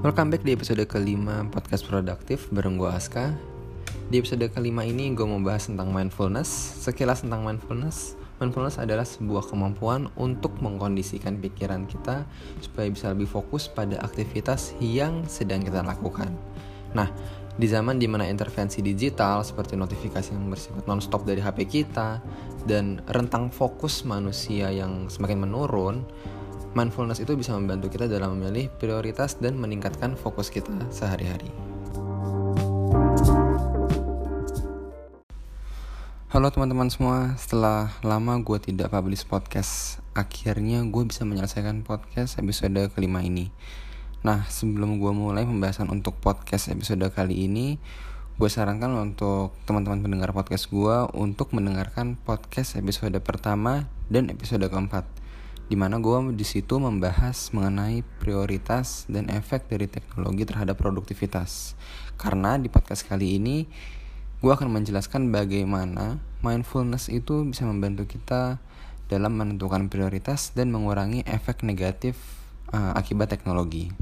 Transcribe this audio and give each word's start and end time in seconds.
Welcome 0.00 0.32
back 0.32 0.48
di 0.48 0.56
episode 0.56 0.80
kelima 0.88 1.44
podcast 1.52 1.84
produktif 1.84 2.48
bareng 2.48 2.80
gue 2.80 2.88
Aska. 2.88 3.36
Di 4.08 4.16
episode 4.16 4.48
kelima 4.48 4.80
ini 4.80 5.12
gue 5.12 5.28
mau 5.28 5.36
bahas 5.44 5.68
tentang 5.68 5.92
mindfulness. 5.92 6.48
Sekilas 6.80 7.20
tentang 7.20 7.44
mindfulness 7.44 8.16
Mindfulness 8.40 8.80
adalah 8.80 9.04
sebuah 9.04 9.52
kemampuan 9.52 10.08
untuk 10.16 10.56
mengkondisikan 10.64 11.36
pikiran 11.44 11.84
kita 11.84 12.24
Supaya 12.64 12.88
bisa 12.88 13.12
lebih 13.12 13.28
fokus 13.28 13.68
pada 13.68 14.00
aktivitas 14.00 14.72
yang 14.80 15.28
sedang 15.28 15.60
kita 15.60 15.84
lakukan. 15.84 16.32
Nah, 16.96 17.12
di 17.60 17.68
zaman 17.68 18.00
di 18.00 18.08
mana 18.08 18.24
intervensi 18.24 18.80
digital 18.80 19.44
seperti 19.44 19.76
notifikasi 19.76 20.32
yang 20.32 20.48
bersifat 20.48 20.88
non-stop 20.88 21.28
dari 21.28 21.44
HP 21.44 21.68
kita 21.68 22.24
Dan 22.64 23.04
rentang 23.04 23.52
fokus 23.52 24.08
manusia 24.08 24.72
yang 24.72 25.12
semakin 25.12 25.44
menurun 25.44 26.08
mindfulness 26.70 27.18
itu 27.18 27.34
bisa 27.34 27.50
membantu 27.58 27.90
kita 27.90 28.06
dalam 28.06 28.38
memilih 28.38 28.70
prioritas 28.78 29.34
dan 29.42 29.58
meningkatkan 29.58 30.14
fokus 30.14 30.54
kita 30.54 30.70
sehari-hari. 30.94 31.50
Halo 36.30 36.46
teman-teman 36.54 36.86
semua, 36.86 37.34
setelah 37.42 37.90
lama 38.06 38.38
gue 38.38 38.54
tidak 38.62 38.94
publish 38.94 39.26
podcast, 39.26 39.98
akhirnya 40.14 40.86
gue 40.86 41.02
bisa 41.02 41.26
menyelesaikan 41.26 41.82
podcast 41.82 42.38
episode 42.38 42.78
kelima 42.94 43.18
ini. 43.18 43.50
Nah, 44.22 44.46
sebelum 44.46 45.02
gue 45.02 45.10
mulai 45.10 45.42
pembahasan 45.42 45.90
untuk 45.90 46.22
podcast 46.22 46.70
episode 46.70 47.02
kali 47.10 47.50
ini, 47.50 47.82
gue 48.38 48.46
sarankan 48.46 48.94
untuk 48.94 49.58
teman-teman 49.66 50.06
pendengar 50.06 50.30
podcast 50.30 50.70
gue 50.70 50.96
untuk 51.18 51.50
mendengarkan 51.50 52.14
podcast 52.14 52.78
episode 52.78 53.18
pertama 53.26 53.90
dan 54.06 54.30
episode 54.30 54.62
keempat 54.70 55.19
di 55.70 55.78
mana 55.78 56.02
gue 56.02 56.34
di 56.34 56.42
situ 56.42 56.82
membahas 56.82 57.54
mengenai 57.54 58.02
prioritas 58.18 59.06
dan 59.06 59.30
efek 59.30 59.70
dari 59.70 59.86
teknologi 59.86 60.42
terhadap 60.42 60.74
produktivitas. 60.74 61.78
Karena 62.18 62.58
di 62.58 62.66
podcast 62.66 63.06
kali 63.06 63.38
ini 63.38 63.70
gue 64.42 64.50
akan 64.50 64.66
menjelaskan 64.66 65.30
bagaimana 65.30 66.18
mindfulness 66.42 67.06
itu 67.06 67.46
bisa 67.46 67.70
membantu 67.70 68.10
kita 68.10 68.58
dalam 69.06 69.38
menentukan 69.38 69.86
prioritas 69.86 70.50
dan 70.58 70.74
mengurangi 70.74 71.22
efek 71.22 71.62
negatif 71.62 72.18
uh, 72.74 72.90
akibat 72.98 73.30
teknologi. 73.30 73.94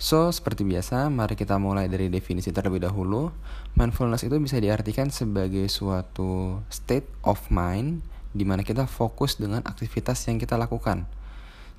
So, 0.00 0.32
seperti 0.32 0.64
biasa, 0.64 1.12
mari 1.12 1.36
kita 1.36 1.60
mulai 1.60 1.84
dari 1.90 2.08
definisi 2.08 2.54
terlebih 2.54 2.80
dahulu. 2.80 3.34
Mindfulness 3.76 4.24
itu 4.24 4.38
bisa 4.40 4.56
diartikan 4.56 5.12
sebagai 5.12 5.66
suatu 5.68 6.62
state 6.72 7.10
of 7.20 7.42
mind 7.52 8.00
di 8.30 8.46
mana 8.46 8.62
kita 8.62 8.86
fokus 8.86 9.38
dengan 9.38 9.62
aktivitas 9.66 10.22
yang 10.30 10.38
kita 10.38 10.54
lakukan. 10.54 11.06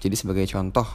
Jadi 0.02 0.16
sebagai 0.17 0.45
contoh, 0.49 0.88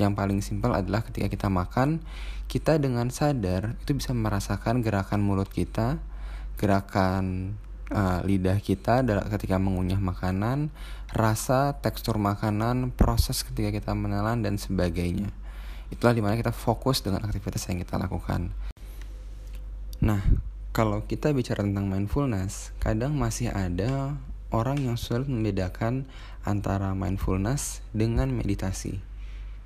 yang 0.00 0.18
paling 0.18 0.42
simpel 0.42 0.74
adalah 0.74 1.06
ketika 1.06 1.30
kita 1.30 1.46
makan, 1.46 2.02
kita 2.50 2.82
dengan 2.82 3.12
sadar 3.14 3.78
itu 3.78 3.94
bisa 3.94 4.10
merasakan 4.10 4.82
gerakan 4.82 5.22
mulut 5.22 5.46
kita, 5.46 6.02
gerakan 6.58 7.54
uh, 7.94 8.20
lidah 8.26 8.58
kita 8.58 9.06
ketika 9.30 9.56
mengunyah 9.62 10.02
makanan, 10.02 10.74
rasa, 11.14 11.78
tekstur 11.78 12.18
makanan, 12.18 12.90
proses 12.90 13.46
ketika 13.46 13.70
kita 13.70 13.92
menelan 13.94 14.42
dan 14.42 14.58
sebagainya. 14.58 15.30
Itulah 15.94 16.16
di 16.16 16.22
mana 16.24 16.34
kita 16.34 16.50
fokus 16.50 17.04
dengan 17.06 17.22
aktivitas 17.22 17.70
yang 17.70 17.78
kita 17.78 17.94
lakukan. 18.00 18.50
Nah, 20.02 20.20
kalau 20.74 21.06
kita 21.06 21.30
bicara 21.30 21.62
tentang 21.62 21.86
mindfulness, 21.86 22.74
kadang 22.82 23.14
masih 23.14 23.54
ada 23.54 24.18
orang 24.54 24.78
yang 24.78 24.94
sulit 24.94 25.26
membedakan 25.26 26.06
antara 26.46 26.94
mindfulness 26.94 27.82
dengan 27.90 28.30
meditasi. 28.30 29.02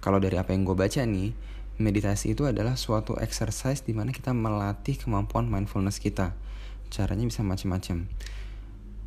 Kalau 0.01 0.17
dari 0.17 0.41
apa 0.41 0.57
yang 0.57 0.65
gue 0.65 0.73
baca 0.73 1.05
nih, 1.05 1.37
meditasi 1.77 2.33
itu 2.33 2.49
adalah 2.49 2.81
suatu 2.81 3.21
exercise 3.21 3.85
di 3.85 3.93
mana 3.93 4.17
kita 4.17 4.33
melatih 4.33 4.97
kemampuan 4.97 5.45
mindfulness 5.45 6.01
kita. 6.01 6.33
Caranya 6.89 7.29
bisa 7.29 7.45
macam-macam. 7.45 8.09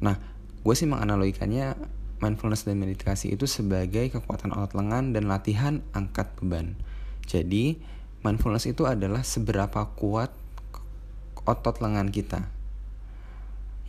Nah, 0.06 0.22
gue 0.62 0.75
sih 0.78 0.86
menganalogikannya 0.86 1.74
mindfulness 2.22 2.70
dan 2.70 2.78
meditasi 2.78 3.34
itu 3.34 3.50
sebagai 3.50 4.14
kekuatan 4.14 4.53
otot 4.53 4.78
lengan 4.78 5.18
dan 5.18 5.25
latihan 5.25 5.81
angkat 5.97 6.30
beban. 6.38 6.78
Jadi, 7.25 7.81
mindfulness 8.22 8.70
itu 8.70 8.86
adalah 8.86 9.25
seberapa 9.25 9.90
kuat 9.97 10.30
otot 11.50 11.81
lengan 11.81 12.14
kita 12.14 12.60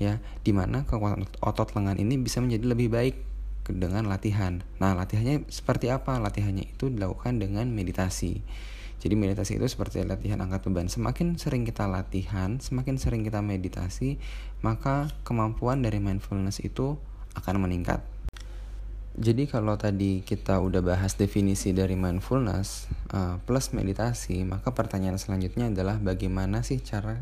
ya 0.02 0.18
di 0.42 0.50
mana 0.50 0.82
kekuatan 0.82 1.30
otot 1.38 1.70
lengan 1.78 1.94
ini 2.02 2.18
bisa 2.18 2.42
menjadi 2.42 2.66
lebih 2.66 2.90
baik 2.90 3.16
dengan 3.70 4.10
latihan. 4.10 4.66
Nah, 4.82 4.98
latihannya 4.98 5.46
seperti 5.46 5.94
apa? 5.94 6.18
Latihannya 6.18 6.66
itu 6.74 6.90
dilakukan 6.90 7.38
dengan 7.38 7.70
meditasi. 7.70 8.42
Jadi 9.02 9.14
meditasi 9.18 9.58
itu 9.58 9.66
seperti 9.66 10.02
latihan 10.02 10.38
angkat 10.42 10.66
beban. 10.66 10.86
Semakin 10.86 11.34
sering 11.34 11.66
kita 11.66 11.90
latihan, 11.90 12.58
semakin 12.58 12.98
sering 12.98 13.22
kita 13.26 13.42
meditasi, 13.42 14.18
maka 14.62 15.10
kemampuan 15.26 15.82
dari 15.82 15.98
mindfulness 15.98 16.62
itu 16.62 16.98
akan 17.34 17.66
meningkat. 17.66 18.02
Jadi 19.12 19.44
kalau 19.44 19.76
tadi 19.76 20.24
kita 20.24 20.56
udah 20.56 20.80
bahas 20.80 21.20
definisi 21.20 21.76
dari 21.76 21.98
mindfulness 21.98 22.88
uh, 23.12 23.36
plus 23.44 23.76
meditasi, 23.76 24.40
maka 24.46 24.72
pertanyaan 24.72 25.20
selanjutnya 25.20 25.68
adalah 25.68 26.00
bagaimana 26.00 26.64
sih 26.64 26.80
cara 26.80 27.20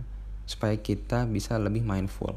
supaya 0.50 0.74
kita 0.74 1.30
bisa 1.30 1.54
lebih 1.62 1.86
mindful. 1.86 2.34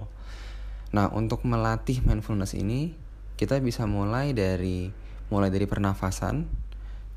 Nah, 0.93 1.09
untuk 1.09 1.41
melatih 1.49 2.05
mindfulness 2.05 2.53
ini 2.53 2.93
kita 3.33 3.57
bisa 3.57 3.89
mulai 3.89 4.37
dari 4.37 4.93
mulai 5.33 5.49
dari 5.49 5.65
pernafasan. 5.65 6.45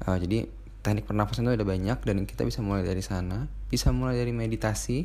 Uh, 0.00 0.16
jadi 0.16 0.48
teknik 0.80 1.04
pernafasan 1.04 1.44
itu 1.44 1.60
ada 1.60 1.66
banyak 1.68 1.98
dan 2.00 2.24
kita 2.24 2.48
bisa 2.48 2.64
mulai 2.64 2.80
dari 2.88 3.04
sana. 3.04 3.44
Bisa 3.68 3.92
mulai 3.92 4.16
dari 4.16 4.32
meditasi. 4.32 5.04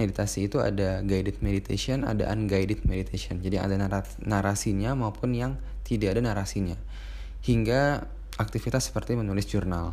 Meditasi 0.00 0.48
itu 0.48 0.62
ada 0.64 1.04
guided 1.04 1.44
meditation, 1.44 2.08
ada 2.08 2.32
unguided 2.32 2.88
meditation. 2.88 3.44
Jadi 3.44 3.60
ada 3.60 3.76
narasinya 4.24 4.96
maupun 4.96 5.36
yang 5.36 5.60
tidak 5.84 6.16
ada 6.16 6.24
narasinya. 6.24 6.78
Hingga 7.44 8.08
aktivitas 8.40 8.88
seperti 8.88 9.18
menulis 9.18 9.44
jurnal. 9.50 9.92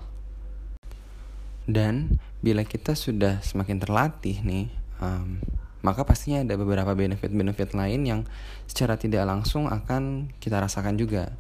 Dan 1.65 2.21
bila 2.45 2.61
kita 2.61 2.93
sudah 2.93 3.41
semakin 3.41 3.81
terlatih 3.81 4.45
nih, 4.45 4.69
um, 5.01 5.39
maka 5.85 6.01
pastinya 6.01 6.41
ada 6.41 6.57
beberapa 6.57 6.97
benefit-benefit 6.97 7.77
lain 7.77 8.01
yang 8.09 8.21
secara 8.65 8.97
tidak 8.97 9.29
langsung 9.29 9.69
akan 9.69 10.33
kita 10.41 10.57
rasakan 10.57 10.97
juga. 10.97 11.37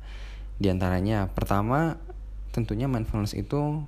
Di 0.61 0.69
antaranya, 0.69 1.25
pertama, 1.33 1.97
tentunya 2.53 2.85
mindfulness 2.85 3.33
itu 3.33 3.81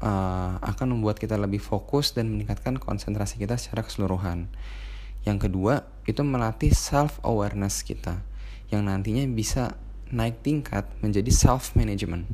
uh, 0.00 0.52
akan 0.62 0.94
membuat 0.94 1.18
kita 1.18 1.34
lebih 1.34 1.58
fokus 1.58 2.14
dan 2.14 2.30
meningkatkan 2.30 2.78
konsentrasi 2.78 3.42
kita 3.42 3.58
secara 3.58 3.82
keseluruhan. 3.82 4.46
Yang 5.26 5.50
kedua, 5.50 5.84
itu 6.06 6.22
melatih 6.22 6.70
self-awareness 6.70 7.82
kita, 7.82 8.22
yang 8.70 8.86
nantinya 8.86 9.26
bisa 9.28 9.74
naik 10.08 10.40
tingkat 10.40 10.88
menjadi 11.04 11.28
self-management. 11.28 12.24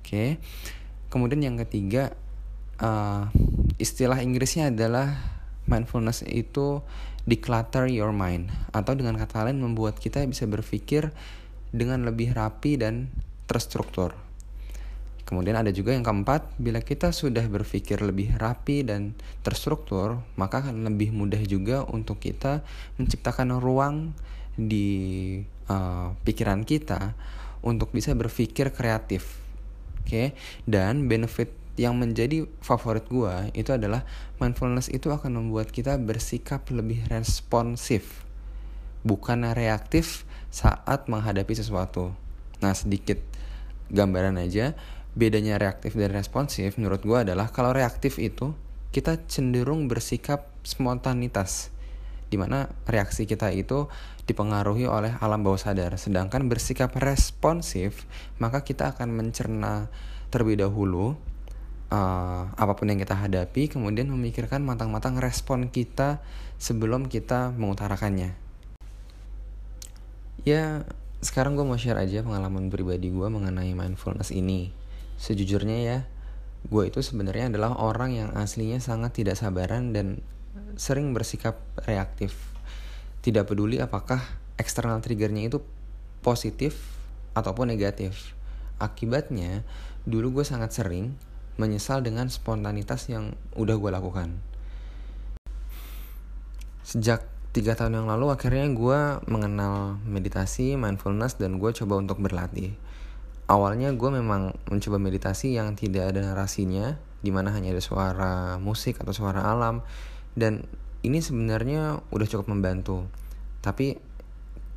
Oke, 0.00 0.08
okay. 0.08 0.30
kemudian 1.12 1.44
yang 1.44 1.60
ketiga, 1.60 2.16
uh, 2.80 3.28
istilah 3.76 4.24
Inggrisnya 4.24 4.72
adalah 4.72 5.37
mindfulness 5.68 6.24
itu 6.26 6.80
declutter 7.28 7.86
your 7.92 8.10
mind 8.10 8.48
atau 8.72 8.96
dengan 8.96 9.20
kata 9.20 9.44
lain 9.46 9.60
membuat 9.60 10.00
kita 10.00 10.24
bisa 10.24 10.48
berpikir 10.48 11.12
dengan 11.70 12.08
lebih 12.08 12.32
rapi 12.32 12.80
dan 12.80 13.12
terstruktur. 13.44 14.16
Kemudian 15.28 15.60
ada 15.60 15.68
juga 15.68 15.92
yang 15.92 16.00
keempat, 16.00 16.56
bila 16.56 16.80
kita 16.80 17.12
sudah 17.12 17.44
berpikir 17.52 18.00
lebih 18.00 18.32
rapi 18.40 18.80
dan 18.80 19.12
terstruktur, 19.44 20.24
maka 20.40 20.64
akan 20.64 20.88
lebih 20.88 21.12
mudah 21.12 21.44
juga 21.44 21.84
untuk 21.84 22.16
kita 22.16 22.64
menciptakan 22.96 23.60
ruang 23.60 24.16
di 24.56 25.36
uh, 25.68 26.16
pikiran 26.24 26.64
kita 26.64 27.12
untuk 27.60 27.92
bisa 27.92 28.16
berpikir 28.16 28.72
kreatif. 28.72 29.36
Oke, 30.00 30.08
okay? 30.08 30.28
dan 30.64 31.12
benefit 31.12 31.52
yang 31.78 31.94
menjadi 31.96 32.44
favorit 32.60 33.06
gue 33.06 33.54
itu 33.54 33.70
adalah 33.70 34.02
mindfulness 34.42 34.90
itu 34.90 35.08
akan 35.14 35.38
membuat 35.38 35.70
kita 35.70 35.94
bersikap 35.96 36.66
lebih 36.74 37.06
responsif 37.06 38.26
bukan 39.06 39.54
reaktif 39.54 40.26
saat 40.50 41.06
menghadapi 41.06 41.54
sesuatu. 41.54 42.12
Nah 42.58 42.74
sedikit 42.74 43.20
gambaran 43.92 44.40
aja. 44.40 44.74
Bedanya 45.18 45.58
reaktif 45.58 45.98
dan 45.98 46.14
responsif 46.14 46.78
menurut 46.78 47.02
gue 47.02 47.18
adalah 47.18 47.50
kalau 47.50 47.74
reaktif 47.74 48.22
itu 48.22 48.54
kita 48.94 49.18
cenderung 49.26 49.90
bersikap 49.90 50.46
spontanitas 50.62 51.74
di 52.28 52.36
mana 52.36 52.68
reaksi 52.84 53.24
kita 53.24 53.48
itu 53.50 53.88
dipengaruhi 54.28 54.84
oleh 54.84 55.16
alam 55.18 55.42
bawah 55.42 55.58
sadar. 55.58 55.96
Sedangkan 55.98 56.46
bersikap 56.46 56.94
responsif 57.00 58.06
maka 58.38 58.62
kita 58.62 58.94
akan 58.94 59.10
mencerna 59.10 59.90
terlebih 60.28 60.60
dahulu 60.60 61.16
uh, 61.92 62.52
apa 62.52 62.72
pun 62.76 62.88
yang 62.88 63.00
kita 63.00 63.16
hadapi, 63.16 63.72
kemudian 63.72 64.08
memikirkan 64.08 64.64
matang-matang 64.64 65.16
respon 65.16 65.72
kita 65.72 66.20
sebelum 66.60 67.08
kita 67.08 67.52
mengutarakannya. 67.56 68.36
Ya, 70.46 70.86
sekarang 71.20 71.58
gue 71.58 71.66
mau 71.66 71.76
share 71.76 71.98
aja 71.98 72.22
pengalaman 72.22 72.70
pribadi 72.70 73.10
gue 73.10 73.28
mengenai 73.28 73.74
mindfulness 73.74 74.30
ini. 74.30 74.70
Sejujurnya 75.18 75.78
ya, 75.82 75.98
gue 76.70 76.82
itu 76.86 77.02
sebenarnya 77.02 77.50
adalah 77.50 77.74
orang 77.74 78.14
yang 78.14 78.30
aslinya 78.38 78.78
sangat 78.78 79.18
tidak 79.18 79.34
sabaran 79.34 79.90
dan 79.90 80.22
sering 80.78 81.10
bersikap 81.10 81.58
reaktif. 81.84 82.54
Tidak 83.18 83.44
peduli 83.44 83.82
apakah 83.82 84.22
eksternal 84.56 85.02
triggernya 85.02 85.50
itu 85.50 85.58
positif 86.22 86.78
ataupun 87.34 87.70
negatif. 87.74 88.34
Akibatnya, 88.78 89.66
dulu 90.06 90.40
gue 90.40 90.44
sangat 90.46 90.70
sering 90.70 91.18
menyesal 91.58 92.00
dengan 92.00 92.30
spontanitas 92.30 93.10
yang 93.10 93.34
udah 93.58 93.76
gue 93.76 93.90
lakukan. 93.90 94.38
Sejak 96.86 97.26
tiga 97.52 97.74
tahun 97.74 98.00
yang 98.00 98.08
lalu 98.08 98.30
akhirnya 98.30 98.64
gue 98.70 98.98
mengenal 99.26 99.98
meditasi, 100.06 100.78
mindfulness, 100.78 101.36
dan 101.36 101.58
gue 101.58 101.74
coba 101.74 101.98
untuk 101.98 102.22
berlatih. 102.22 102.78
Awalnya 103.50 103.92
gue 103.98 104.10
memang 104.14 104.54
mencoba 104.70 104.96
meditasi 105.02 105.58
yang 105.58 105.74
tidak 105.74 106.14
ada 106.14 106.22
narasinya, 106.22 106.96
di 107.18 107.34
mana 107.34 107.50
hanya 107.50 107.74
ada 107.74 107.82
suara 107.82 108.56
musik 108.62 109.02
atau 109.02 109.10
suara 109.10 109.42
alam, 109.42 109.82
dan 110.38 110.62
ini 111.02 111.18
sebenarnya 111.18 111.98
udah 112.14 112.26
cukup 112.30 112.46
membantu. 112.46 113.10
Tapi 113.58 113.98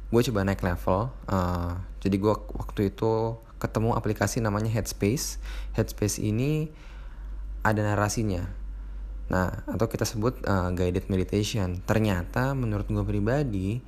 gue 0.09 0.21
coba 0.31 0.43
naik 0.43 0.65
level, 0.65 1.13
uh, 1.29 1.71
jadi 2.01 2.15
gue 2.17 2.33
waktu 2.57 2.81
itu 2.89 3.37
ketemu 3.61 3.93
aplikasi 3.93 4.41
namanya 4.41 4.73
Headspace. 4.73 5.37
Headspace 5.77 6.17
ini 6.17 6.73
ada 7.61 7.85
narasinya. 7.85 8.49
Nah, 9.29 9.63
atau 9.69 9.85
kita 9.87 10.03
sebut 10.03 10.41
uh, 10.43 10.73
guided 10.73 11.07
meditation. 11.07 11.79
Ternyata 11.85 12.57
menurut 12.57 12.89
gue 12.89 13.05
pribadi 13.05 13.79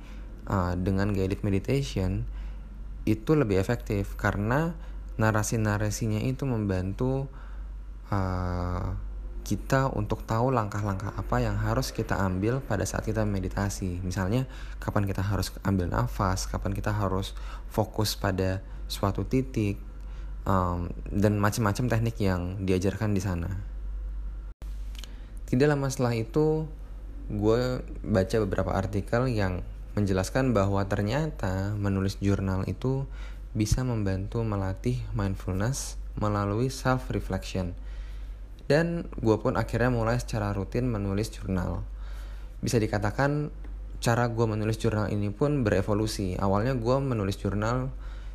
uh, 0.46 0.78
dengan 0.78 1.10
guided 1.10 1.42
meditation 1.42 2.24
itu 3.04 3.36
lebih 3.36 3.60
efektif 3.60 4.16
karena 4.16 4.72
narasi-narasinya 5.20 6.24
itu 6.24 6.48
membantu 6.48 7.28
uh, 8.08 8.96
kita 9.44 9.92
untuk 9.92 10.24
tahu 10.24 10.48
langkah-langkah 10.48 11.12
apa 11.12 11.36
yang 11.38 11.60
harus 11.60 11.92
kita 11.92 12.16
ambil 12.16 12.64
pada 12.64 12.88
saat 12.88 13.04
kita 13.04 13.28
meditasi. 13.28 14.00
Misalnya, 14.00 14.48
kapan 14.80 15.04
kita 15.04 15.20
harus 15.20 15.52
ambil 15.62 15.92
nafas, 15.92 16.48
kapan 16.48 16.72
kita 16.72 16.96
harus 16.96 17.36
fokus 17.68 18.16
pada 18.16 18.64
suatu 18.88 19.28
titik, 19.28 19.76
um, 20.48 20.88
dan 21.12 21.36
macam-macam 21.36 21.92
teknik 21.92 22.16
yang 22.24 22.64
diajarkan 22.64 23.12
di 23.12 23.20
sana. 23.20 23.60
Tidak 25.44 25.68
lama 25.68 25.92
setelah 25.92 26.16
itu, 26.16 26.64
gue 27.28 27.84
baca 28.00 28.36
beberapa 28.48 28.72
artikel 28.72 29.28
yang 29.28 29.60
menjelaskan 29.92 30.56
bahwa 30.56 30.82
ternyata 30.88 31.76
menulis 31.76 32.18
jurnal 32.18 32.64
itu 32.66 33.06
bisa 33.54 33.86
membantu 33.86 34.42
melatih 34.42 34.98
mindfulness 35.14 36.00
melalui 36.18 36.66
self 36.72 37.06
reflection 37.14 37.78
dan 38.64 39.08
gue 39.20 39.36
pun 39.36 39.60
akhirnya 39.60 39.92
mulai 39.92 40.16
secara 40.16 40.52
rutin 40.56 40.88
menulis 40.88 41.28
jurnal. 41.32 41.84
Bisa 42.64 42.80
dikatakan 42.80 43.52
cara 44.00 44.28
gue 44.28 44.46
menulis 44.48 44.80
jurnal 44.80 45.12
ini 45.12 45.28
pun 45.32 45.64
berevolusi. 45.64 46.36
Awalnya 46.36 46.76
gue 46.76 46.96
menulis 47.00 47.36
jurnal 47.40 47.92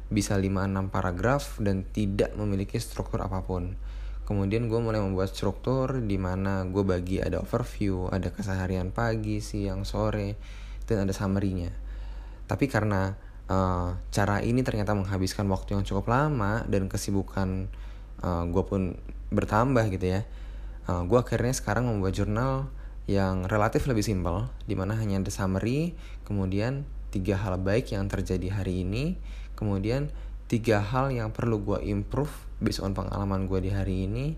bisa 0.10 0.34
5-6 0.38 0.90
paragraf 0.90 1.62
dan 1.62 1.86
tidak 1.90 2.34
memiliki 2.34 2.82
struktur 2.82 3.22
apa 3.22 3.46
pun. 3.46 3.78
Kemudian 4.26 4.70
gue 4.70 4.78
mulai 4.78 5.02
membuat 5.02 5.34
struktur 5.34 6.06
di 6.06 6.18
mana 6.22 6.66
gue 6.70 6.86
bagi 6.86 7.18
ada 7.18 7.42
overview, 7.42 8.14
ada 8.14 8.30
keseharian 8.30 8.94
pagi, 8.94 9.42
siang, 9.42 9.86
sore, 9.86 10.38
dan 10.86 11.06
ada 11.06 11.14
summary-nya. 11.14 11.74
Tapi 12.46 12.70
karena 12.70 13.18
uh, 13.50 13.98
cara 14.14 14.42
ini 14.46 14.62
ternyata 14.62 14.94
menghabiskan 14.94 15.50
waktu 15.50 15.78
yang 15.78 15.84
cukup 15.86 16.14
lama 16.14 16.62
dan 16.70 16.86
kesibukan 16.86 17.70
uh, 18.22 18.46
gue 18.50 18.64
pun 18.66 18.94
bertambah 19.30 19.90
gitu 19.94 20.20
ya. 20.20 20.22
Uh, 20.86 21.02
eh, 21.02 21.02
gue 21.06 21.20
akhirnya 21.22 21.54
sekarang 21.54 21.86
membuat 21.90 22.18
jurnal 22.18 22.70
yang 23.10 23.50
relatif 23.50 23.90
lebih 23.90 24.06
simpel 24.06 24.54
di 24.70 24.78
mana 24.78 24.94
hanya 24.94 25.18
ada 25.18 25.34
summary 25.34 25.98
kemudian 26.30 26.86
tiga 27.10 27.42
hal 27.42 27.58
baik 27.58 27.90
yang 27.90 28.06
terjadi 28.06 28.62
hari 28.62 28.86
ini 28.86 29.18
kemudian 29.58 30.14
tiga 30.46 30.78
hal 30.78 31.10
yang 31.10 31.34
perlu 31.34 31.58
gue 31.62 31.80
improve 31.90 32.30
based 32.62 32.86
on 32.86 32.94
pengalaman 32.94 33.50
gue 33.50 33.66
di 33.66 33.72
hari 33.74 34.06
ini 34.06 34.38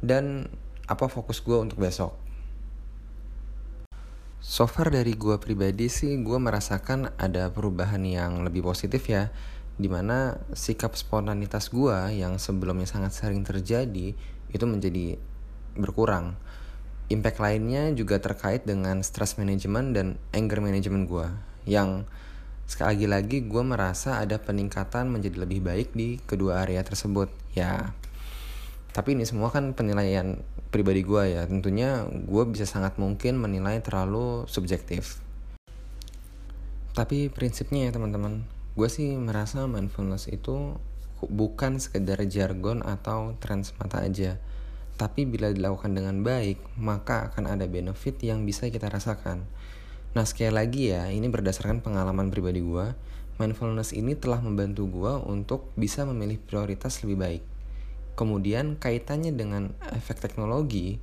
dan 0.00 0.48
apa 0.88 1.06
fokus 1.12 1.44
gue 1.44 1.54
untuk 1.54 1.76
besok. 1.80 2.16
So 4.40 4.64
far 4.64 4.88
dari 4.88 5.12
gue 5.14 5.36
pribadi 5.36 5.92
sih 5.92 6.16
gue 6.24 6.38
merasakan 6.40 7.12
ada 7.20 7.52
perubahan 7.52 8.00
yang 8.02 8.40
lebih 8.40 8.64
positif 8.64 9.04
ya 9.06 9.28
di 9.80 9.88
mana 9.88 10.36
sikap 10.52 10.92
spontanitas 10.92 11.72
gue 11.72 12.20
yang 12.20 12.36
sebelumnya 12.36 12.84
sangat 12.84 13.16
sering 13.16 13.40
terjadi 13.42 14.12
itu 14.52 14.64
menjadi 14.68 15.16
berkurang. 15.74 16.36
Impact 17.10 17.42
lainnya 17.42 17.90
juga 17.96 18.22
terkait 18.22 18.62
dengan 18.68 19.02
stress 19.02 19.40
management 19.40 19.96
dan 19.96 20.06
anger 20.30 20.62
management 20.62 21.08
gue 21.08 21.26
yang 21.66 22.06
sekali 22.70 23.08
lagi 23.10 23.42
gue 23.50 23.62
merasa 23.66 24.22
ada 24.22 24.38
peningkatan 24.38 25.10
menjadi 25.10 25.42
lebih 25.42 25.64
baik 25.64 25.90
di 25.90 26.22
kedua 26.22 26.62
area 26.62 26.86
tersebut 26.86 27.32
ya. 27.56 27.90
Tapi 28.94 29.18
ini 29.18 29.26
semua 29.26 29.50
kan 29.50 29.74
penilaian 29.74 30.38
pribadi 30.70 31.02
gue 31.02 31.34
ya. 31.34 31.42
Tentunya 31.50 32.06
gue 32.06 32.44
bisa 32.46 32.66
sangat 32.66 32.94
mungkin 33.00 33.42
menilai 33.42 33.82
terlalu 33.82 34.46
subjektif. 34.46 35.18
Tapi 36.94 37.30
prinsipnya 37.30 37.90
ya 37.90 37.94
teman-teman, 37.94 38.46
gue 38.80 38.88
sih 38.88 39.12
merasa 39.20 39.68
mindfulness 39.68 40.32
itu 40.32 40.72
bukan 41.20 41.76
sekedar 41.76 42.16
jargon 42.32 42.80
atau 42.80 43.36
tren 43.36 43.60
semata 43.60 44.00
aja. 44.00 44.40
Tapi 44.96 45.28
bila 45.28 45.52
dilakukan 45.52 45.92
dengan 45.92 46.24
baik 46.24 46.56
maka 46.80 47.28
akan 47.28 47.44
ada 47.44 47.68
benefit 47.68 48.16
yang 48.24 48.48
bisa 48.48 48.72
kita 48.72 48.88
rasakan. 48.88 49.44
Nah 50.16 50.24
sekali 50.24 50.48
lagi 50.56 50.96
ya 50.96 51.12
ini 51.12 51.28
berdasarkan 51.28 51.84
pengalaman 51.84 52.32
pribadi 52.32 52.64
gue 52.64 52.96
mindfulness 53.36 53.92
ini 53.92 54.16
telah 54.16 54.40
membantu 54.40 54.88
gue 54.88 55.12
untuk 55.28 55.68
bisa 55.76 56.08
memilih 56.08 56.40
prioritas 56.40 57.04
lebih 57.04 57.20
baik. 57.20 57.42
Kemudian 58.16 58.80
kaitannya 58.80 59.36
dengan 59.36 59.76
efek 59.92 60.24
teknologi 60.24 60.96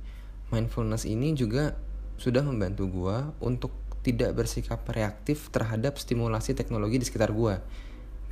mindfulness 0.50 1.06
ini 1.06 1.30
juga 1.38 1.78
sudah 2.18 2.42
membantu 2.42 2.90
gue 2.90 3.16
untuk 3.38 3.70
tidak 4.08 4.32
bersikap 4.40 4.80
reaktif 4.88 5.52
terhadap 5.52 6.00
stimulasi 6.00 6.56
teknologi 6.56 6.96
di 6.96 7.04
sekitar 7.04 7.28
gue. 7.28 7.60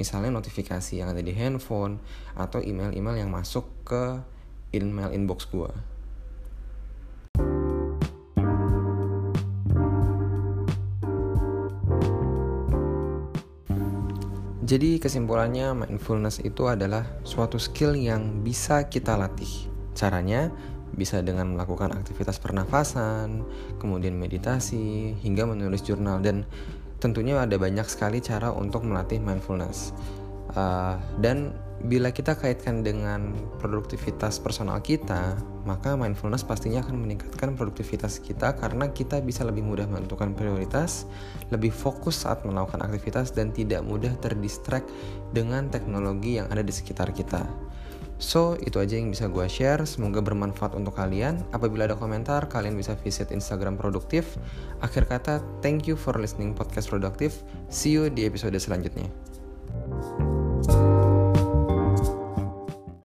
Misalnya 0.00 0.32
notifikasi 0.32 0.96
yang 0.96 1.12
ada 1.12 1.20
di 1.20 1.36
handphone 1.36 2.00
atau 2.32 2.64
email-email 2.64 3.20
yang 3.20 3.28
masuk 3.28 3.68
ke 3.84 4.24
email 4.72 5.12
inbox 5.12 5.44
gue. 5.52 5.68
Jadi 14.66 14.98
kesimpulannya 14.98 15.76
mindfulness 15.76 16.42
itu 16.42 16.66
adalah 16.66 17.06
suatu 17.22 17.60
skill 17.60 17.94
yang 17.94 18.42
bisa 18.42 18.88
kita 18.88 19.14
latih. 19.14 19.68
Caranya 19.94 20.50
bisa 20.96 21.20
dengan 21.20 21.54
melakukan 21.54 21.92
aktivitas 21.92 22.40
pernafasan, 22.40 23.44
kemudian 23.78 24.16
meditasi, 24.16 25.14
hingga 25.20 25.44
menulis 25.44 25.84
jurnal 25.84 26.24
dan 26.24 26.48
tentunya 26.98 27.36
ada 27.36 27.60
banyak 27.60 27.84
sekali 27.86 28.24
cara 28.24 28.50
untuk 28.50 28.82
melatih 28.82 29.20
mindfulness. 29.20 29.92
Uh, 30.56 30.96
dan 31.20 31.52
bila 31.84 32.08
kita 32.08 32.32
kaitkan 32.32 32.80
dengan 32.80 33.36
produktivitas 33.60 34.40
personal 34.40 34.80
kita, 34.80 35.36
maka 35.68 35.92
mindfulness 35.92 36.40
pastinya 36.40 36.80
akan 36.80 37.04
meningkatkan 37.04 37.52
produktivitas 37.52 38.16
kita 38.16 38.56
karena 38.56 38.88
kita 38.96 39.20
bisa 39.20 39.44
lebih 39.44 39.60
mudah 39.60 39.84
menentukan 39.84 40.32
prioritas, 40.32 41.04
lebih 41.52 41.68
fokus 41.68 42.24
saat 42.24 42.48
melakukan 42.48 42.80
aktivitas 42.80 43.36
dan 43.36 43.52
tidak 43.52 43.84
mudah 43.84 44.16
terdistract 44.24 44.88
dengan 45.36 45.68
teknologi 45.68 46.40
yang 46.40 46.48
ada 46.48 46.64
di 46.64 46.72
sekitar 46.72 47.12
kita. 47.12 47.44
So, 48.16 48.56
itu 48.64 48.80
aja 48.80 48.96
yang 48.96 49.12
bisa 49.12 49.28
gue 49.28 49.44
share. 49.44 49.84
Semoga 49.84 50.24
bermanfaat 50.24 50.72
untuk 50.72 50.96
kalian. 50.96 51.44
Apabila 51.52 51.84
ada 51.84 51.96
komentar, 52.00 52.48
kalian 52.48 52.72
bisa 52.72 52.96
visit 53.04 53.28
Instagram 53.28 53.76
Produktif. 53.76 54.40
Akhir 54.80 55.04
kata, 55.04 55.44
thank 55.60 55.84
you 55.84 56.00
for 56.00 56.16
listening 56.16 56.56
podcast 56.56 56.88
Produktif. 56.88 57.44
See 57.68 57.92
you 57.92 58.08
di 58.08 58.24
episode 58.24 58.56
selanjutnya. 58.56 59.08